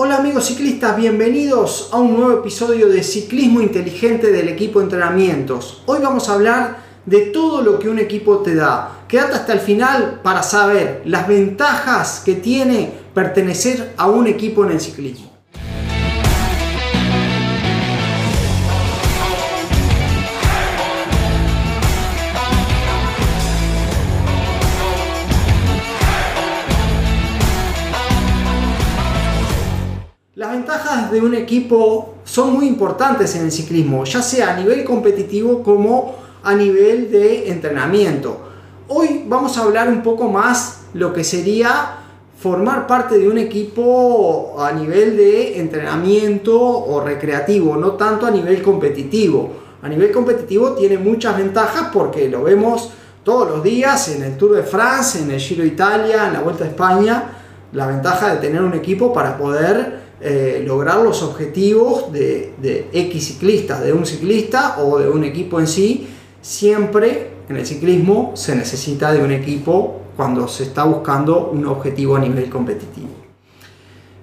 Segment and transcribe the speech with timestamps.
[0.00, 5.82] Hola amigos ciclistas, bienvenidos a un nuevo episodio de Ciclismo Inteligente del equipo de entrenamientos.
[5.86, 9.00] Hoy vamos a hablar de todo lo que un equipo te da.
[9.08, 14.70] Quédate hasta el final para saber las ventajas que tiene pertenecer a un equipo en
[14.70, 15.37] el ciclismo.
[31.10, 36.14] De un equipo son muy importantes en el ciclismo, ya sea a nivel competitivo como
[36.42, 38.38] a nivel de entrenamiento.
[38.88, 41.96] Hoy vamos a hablar un poco más lo que sería
[42.38, 48.62] formar parte de un equipo a nivel de entrenamiento o recreativo, no tanto a nivel
[48.62, 49.50] competitivo.
[49.82, 52.90] A nivel competitivo tiene muchas ventajas porque lo vemos
[53.24, 56.40] todos los días en el Tour de France, en el Giro de Italia, en la
[56.40, 57.24] Vuelta a España,
[57.72, 63.80] la ventaja de tener un equipo para poder eh, lograr los objetivos de, X ciclista,
[63.80, 66.08] de un ciclista o de un equipo en sí,
[66.40, 72.16] siempre en el ciclismo se necesita de un equipo cuando se está buscando un objetivo
[72.16, 73.10] a nivel competitivo.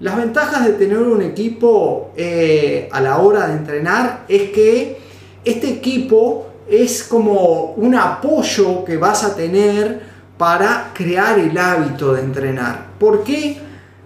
[0.00, 4.98] Las ventajas de tener un equipo eh, a la hora de entrenar es que
[5.44, 10.00] este equipo es como un apoyo que vas a tener
[10.36, 12.88] para crear el hábito de entrenar.
[12.98, 13.58] ¿Por qué?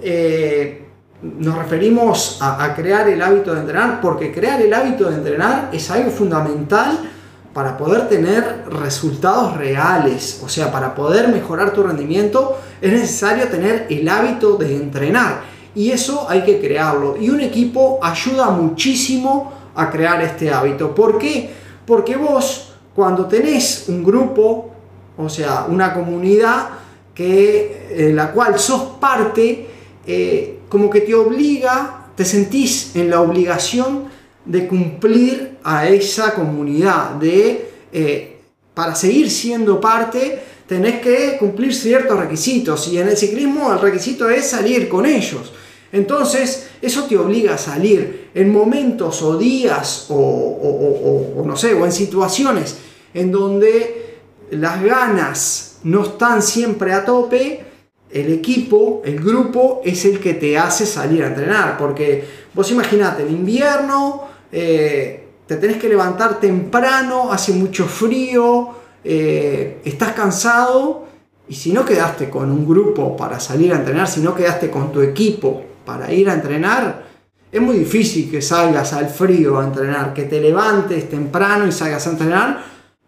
[0.03, 0.88] Eh,
[1.23, 5.91] nos referimos a, crear el hábito de entrenar porque crear el hábito de entrenar es
[5.91, 7.11] algo fundamental
[7.53, 13.87] para poder tener resultados reales, o sea, para poder mejorar tu rendimiento es necesario tener
[13.91, 15.41] el hábito de entrenar
[15.75, 20.95] y eso hay que crearlo y un equipo ayuda muchísimo a crear este hábito.
[20.95, 21.51] ¿Por qué?
[21.85, 24.71] Porque vos cuando tenés un grupo,
[25.17, 26.69] o sea, una comunidad
[27.15, 29.69] que, en la cual sos parte,
[30.07, 34.05] eh, como que te obliga, te sentís en la obligación
[34.45, 38.39] de cumplir a esa comunidad, de eh,
[38.75, 44.29] para seguir siendo parte tenés que cumplir ciertos requisitos y en el ciclismo el requisito
[44.29, 45.53] es salir con ellos.
[45.91, 51.93] Entonces, eso te obliga a salir en momentos o días o, no sé, o en
[51.93, 52.77] situaciones
[53.15, 54.19] en donde
[54.51, 57.65] las ganas no están siempre a tope,
[58.11, 61.77] el equipo, el grupo, es el que te hace salir a entrenar.
[61.77, 62.25] Porque
[62.55, 68.71] vos imaginate, en invierno eh, te tenés que levantar temprano, hace mucho frío,
[69.05, 71.07] eh, estás cansado
[71.49, 74.93] y si no quedaste con un grupo para salir a entrenar, si no quedaste con
[74.93, 77.07] tu equipo para ir a entrenar,
[77.51, 82.07] es muy difícil que salgas al frío a entrenar, que te levantes temprano y salgas
[82.07, 82.65] a entrenar,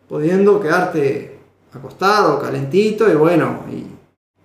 [0.08, 1.38] pudiendo quedarte
[1.72, 3.64] acostado, calentito y bueno,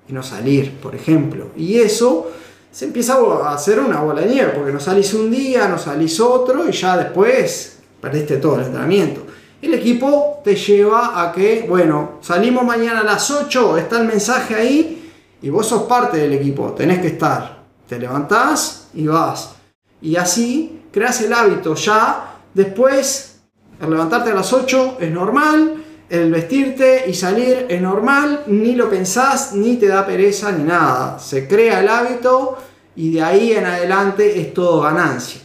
[0.08, 1.48] y no salir, por ejemplo.
[1.56, 2.32] Y eso
[2.72, 6.20] se empieza a hacer una bola de nieve, porque no salís un día, no salís
[6.20, 9.26] otro y ya después perdiste todo el entrenamiento.
[9.62, 14.56] El equipo te lleva a que, bueno, salimos mañana a las 8, está el mensaje
[14.56, 15.12] ahí
[15.42, 17.64] y vos sos parte del equipo, tenés que estar.
[17.88, 19.56] Te levantás y vas.
[20.02, 21.76] Y así creas el hábito.
[21.76, 23.40] Ya después,
[23.80, 28.90] al levantarte a las 8 es normal, el vestirte y salir es normal, ni lo
[28.90, 31.20] pensás, ni te da pereza, ni nada.
[31.20, 32.58] Se crea el hábito
[32.96, 35.42] y de ahí en adelante es todo ganancia.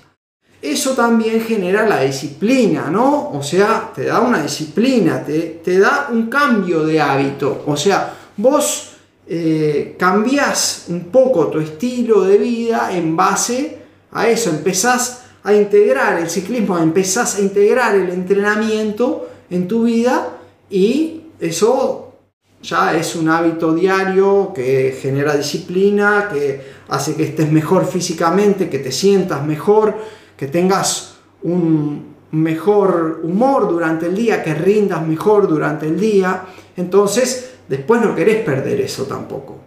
[0.61, 3.31] Eso también genera la disciplina, ¿no?
[3.31, 7.65] O sea, te da una disciplina, te, te da un cambio de hábito.
[7.67, 8.91] O sea, vos
[9.27, 13.79] eh, cambiás un poco tu estilo de vida en base
[14.13, 14.51] a eso.
[14.51, 20.40] Empezás a integrar el ciclismo, empezás a integrar el entrenamiento en tu vida
[20.71, 22.15] y eso
[22.63, 28.79] ya es un hábito diario que genera disciplina, que hace que estés mejor físicamente, que
[28.79, 29.97] te sientas mejor,
[30.37, 36.45] que tengas un mejor humor durante el día, que rindas mejor durante el día.
[36.77, 39.59] Entonces, después no querés perder eso tampoco.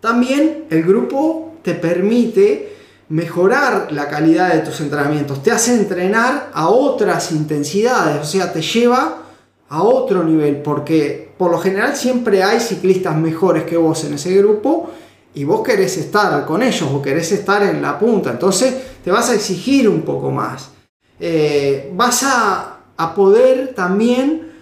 [0.00, 2.74] También el grupo te permite
[3.08, 8.62] mejorar la calidad de tus entrenamientos, te hace entrenar a otras intensidades, o sea, te
[8.62, 9.25] lleva
[9.68, 14.36] a otro nivel, porque por lo general siempre hay ciclistas mejores que vos en ese
[14.36, 14.90] grupo
[15.34, 18.74] y vos querés estar con ellos o querés estar en la punta, entonces
[19.04, 20.70] te vas a exigir un poco más.
[21.18, 24.52] Eh, vas a, a poder también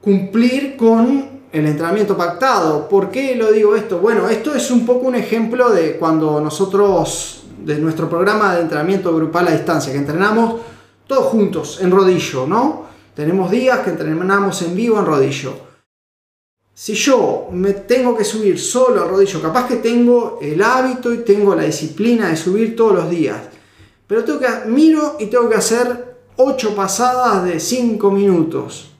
[0.00, 2.88] cumplir con el entrenamiento pactado.
[2.88, 3.98] ¿Por qué lo digo esto?
[3.98, 9.14] Bueno, esto es un poco un ejemplo de cuando nosotros, de nuestro programa de entrenamiento
[9.14, 10.60] grupal a distancia, que entrenamos
[11.06, 12.84] todos juntos en rodillo, ¿no?
[13.16, 15.54] Tenemos días que entrenamos en vivo en rodillo.
[16.74, 21.24] Si yo me tengo que subir solo al rodillo, capaz que tengo el hábito y
[21.24, 23.40] tengo la disciplina de subir todos los días,
[24.06, 28.90] pero tengo que miro y tengo que hacer 8 pasadas de 5 minutos.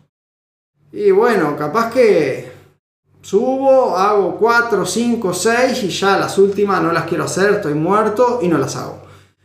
[0.91, 2.51] Y bueno, capaz que
[3.21, 8.39] subo, hago 4, 5, 6 y ya las últimas no las quiero hacer, estoy muerto
[8.41, 9.03] y no las hago.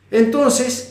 [0.09, 0.90] Entonces,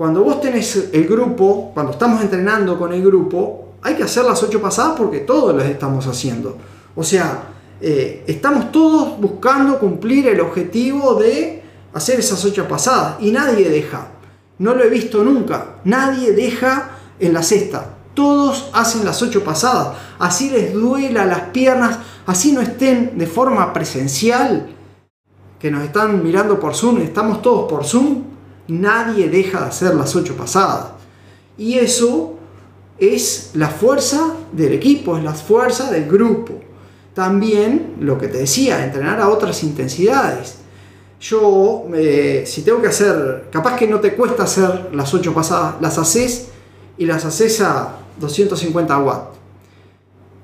[0.00, 4.42] cuando vos tenés el grupo, cuando estamos entrenando con el grupo, hay que hacer las
[4.42, 6.56] 8 pasadas porque todos las estamos haciendo.
[6.96, 7.48] O sea,
[7.82, 11.62] eh, estamos todos buscando cumplir el objetivo de
[11.92, 14.08] hacer esas 8 pasadas y nadie deja.
[14.56, 15.74] No lo he visto nunca.
[15.84, 17.96] Nadie deja en la cesta.
[18.14, 19.98] Todos hacen las 8 pasadas.
[20.18, 24.66] Así les duela las piernas, así no estén de forma presencial,
[25.58, 28.29] que nos están mirando por Zoom, estamos todos por Zoom,
[28.70, 30.86] nadie deja de hacer las 8 pasadas.
[31.56, 32.36] Y eso
[32.98, 36.60] es la fuerza del equipo, es la fuerza del grupo.
[37.14, 40.56] También lo que te decía, entrenar a otras intensidades.
[41.20, 45.74] Yo, eh, si tengo que hacer, capaz que no te cuesta hacer las 8 pasadas,
[45.80, 46.48] las haces
[46.96, 49.38] y las haces a 250 watts.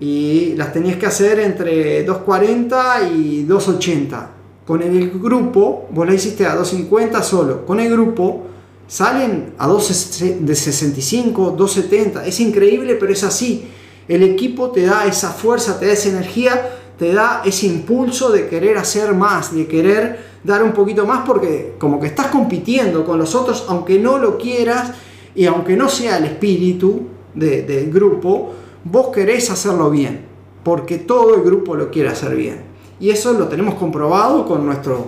[0.00, 4.30] Y las tenías que hacer entre 240 y 280.
[4.66, 7.64] Con el grupo, vos la hiciste a 250 solo.
[7.64, 8.46] Con el grupo
[8.88, 12.26] salen a 265, 270.
[12.26, 13.68] Es increíble, pero es así.
[14.08, 18.48] El equipo te da esa fuerza, te da esa energía, te da ese impulso de
[18.48, 23.18] querer hacer más, de querer dar un poquito más, porque como que estás compitiendo con
[23.18, 24.92] los otros, aunque no lo quieras
[25.36, 28.52] y aunque no sea el espíritu del grupo,
[28.82, 30.24] vos querés hacerlo bien,
[30.64, 32.65] porque todo el grupo lo quiere hacer bien.
[32.98, 35.00] Y eso lo tenemos comprobado con nuestros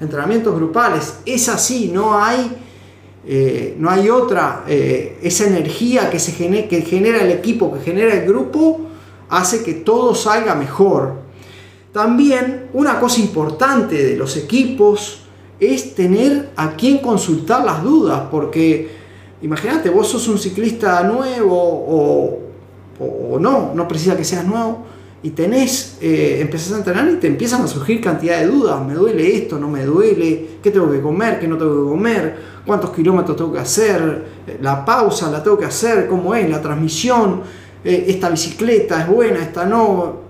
[0.00, 1.18] entrenamientos grupales.
[1.24, 2.56] Es así, no hay
[3.28, 6.32] eh, no hay otra, eh, esa energía que, se
[6.68, 8.82] que genera el equipo, que genera el grupo,
[9.28, 11.14] hace que todo salga mejor.
[11.92, 15.22] También una cosa importante de los equipos
[15.58, 18.90] es tener a quien consultar las dudas, porque
[19.42, 22.38] imagínate, vos sos un ciclista nuevo o,
[23.00, 24.84] o no, no precisa que seas nuevo,
[25.22, 28.94] y tenés, eh, empezás a entrenar y te empiezan a surgir cantidad de dudas, me
[28.94, 32.36] duele esto, no me duele, qué tengo que comer, qué no tengo que comer,
[32.66, 36.60] cuántos kilómetros tengo que hacer, eh, la pausa la tengo que hacer, cómo es, la
[36.60, 37.40] transmisión,
[37.82, 40.20] eh, esta bicicleta es buena, esta no,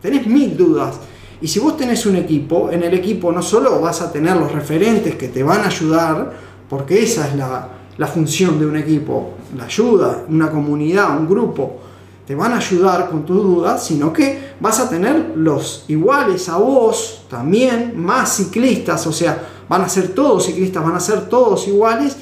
[0.00, 1.00] tenés mil dudas.
[1.40, 4.52] Y si vos tenés un equipo, en el equipo no solo vas a tener los
[4.52, 6.32] referentes que te van a ayudar,
[6.70, 11.80] porque esa es la, la función de un equipo, la ayuda, una comunidad, un grupo,
[12.26, 16.56] te van a ayudar con tus dudas, sino que vas a tener los iguales a
[16.56, 21.68] vos, también más ciclistas, o sea, van a ser todos ciclistas, van a ser todos
[21.68, 22.16] iguales,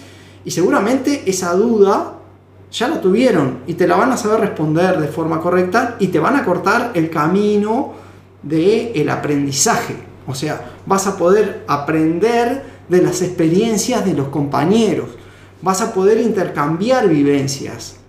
[0.44, 2.16] y seguramente esa duda
[2.70, 6.18] ya la tuvieron y te la van a saber responder de forma correcta y te
[6.18, 7.92] van a cortar el camino
[8.42, 9.96] del el aprendizaje.
[10.26, 15.08] O sea, vas a poder aprender de las experiencias de los compañeros,
[15.62, 18.03] vas a poder intercambiar vivencias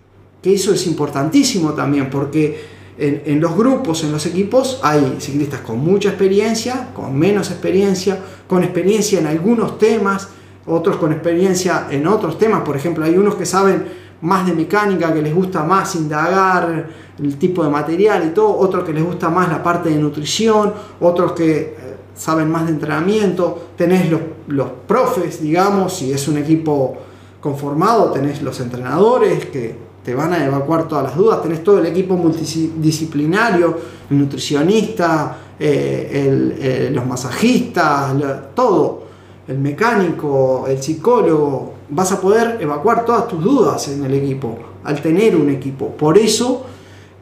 [0.45, 2.55] que eso es importantísimo también, porque
[2.99, 8.61] en, los grupos, en los equipos, hay ciclistas con mucha experiencia, con menos experiencia, con
[8.61, 10.29] experiencia en algunos temas,
[10.67, 13.87] otros con experiencia en otros temas, por ejemplo, hay unos que saben
[14.21, 18.83] más de mecánica, que les gusta más indagar el tipo de material y todo, otros
[18.83, 21.75] que les gusta más la parte de nutrición, otros que eh,
[22.13, 26.97] saben más de entrenamiento, tenés los, los profes, digamos, si es un equipo
[27.41, 31.87] conformado, tenés los entrenadores que te van a evacuar todas las dudas, tenés todo el
[31.87, 33.75] equipo multidisciplinario,
[34.11, 38.13] el nutricionista, eh, eh, los masajistas,
[38.53, 39.03] todo,
[39.47, 45.01] el mecánico, el psicólogo, vas a poder evacuar todas tus dudas en el equipo, al
[45.01, 45.89] tener un equipo.
[45.89, 46.67] Por eso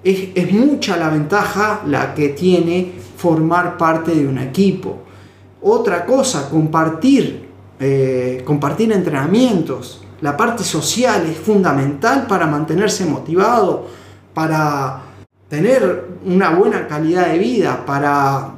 [0.04, 4.98] es, mucha la ventaja la que tiene formar parte de un equipo.
[5.62, 7.48] Otra cosa, compartir,
[7.80, 13.86] eh, compartir entrenamientos la parte social es fundamental para mantenerse motivado,
[14.34, 15.02] para
[15.50, 18.52] tener una buena calidad de vida, para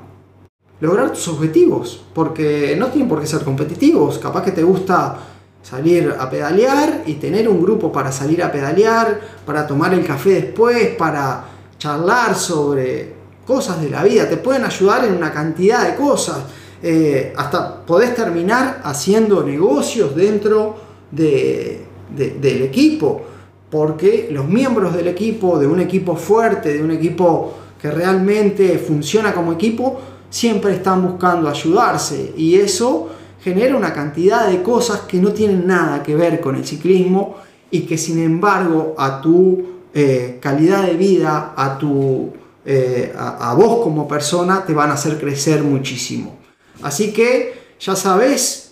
[0.80, 5.18] lograr tus objetivos, porque no tienen por qué ser competitivos, capaz que te gusta
[5.64, 10.42] salir a pedalear y tener un grupo para salir a pedalear, para tomar el café
[10.42, 11.46] después, para
[11.80, 13.12] charlar sobre
[13.44, 16.44] cosas de la vida, te pueden ayudar en una cantidad de cosas,
[16.84, 23.22] eh, hasta podés terminar haciendo negocios dentro del equipo,
[23.70, 29.34] porque los miembros del equipo, de un equipo fuerte, de un equipo que realmente funciona
[29.34, 33.10] como equipo, siempre están buscando ayudarse y eso
[33.42, 37.38] genera una cantidad de cosas que no tienen nada que ver con el ciclismo
[37.70, 42.32] y que sin embargo a tu eh, calidad de vida, a tu
[42.66, 46.36] eh, a vos como persona te van a hacer crecer muchísimo.
[46.82, 48.65] Así que ya sabes,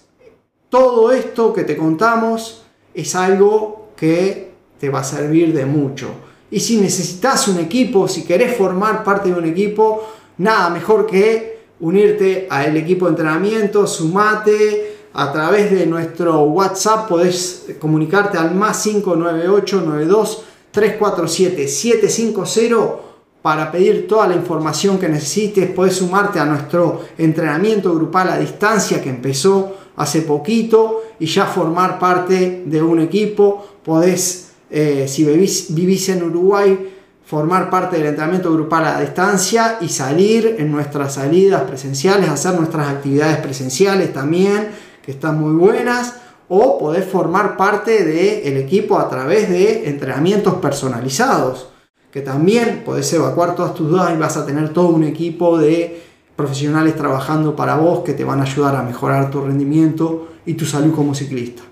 [0.73, 2.63] todo esto que te contamos
[2.95, 6.07] es algo que te va a servir de mucho.
[6.49, 10.03] Y si necesitas un equipo, si querés formar parte de un equipo,
[10.39, 17.67] nada mejor que unirte al equipo de entrenamiento, sumate a través de nuestro WhatsApp, podés
[17.77, 23.13] comunicarte al más 598 92 347 750
[23.43, 25.69] para pedir toda la información que necesites.
[25.69, 31.99] Puedes sumarte a nuestro entrenamiento grupal a distancia que empezó hace poquito y ya formar
[31.99, 33.65] parte de un equipo.
[33.83, 36.93] Podés, eh, si vivís, vivís en Uruguay,
[37.25, 42.89] formar parte del entrenamiento grupal a distancia y salir en nuestras salidas presenciales, hacer nuestras
[42.89, 44.69] actividades presenciales también,
[45.03, 46.15] que están muy buenas,
[46.49, 51.67] o podés formar parte del equipo a través de entrenamientos personalizados
[52.13, 55.99] que también podés evacuar todas tus dudas y vas a tener todo un equipo de
[56.35, 60.65] profesionales trabajando para vos que te van a ayudar a mejorar tu rendimiento y tu
[60.65, 61.63] salud como ciclista.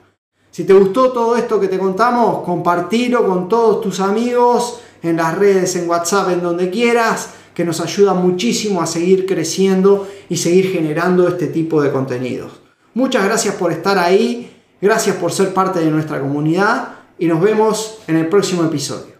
[0.52, 5.38] Si te gustó todo esto que te contamos, compartilo con todos tus amigos en las
[5.38, 10.72] redes, en WhatsApp, en donde quieras, que nos ayuda muchísimo a seguir creciendo y seguir
[10.72, 12.52] generando este tipo de contenidos.
[12.94, 14.52] Muchas gracias por estar ahí,
[14.82, 19.11] gracias por ser parte de nuestra comunidad y nos vemos en el próximo episodio.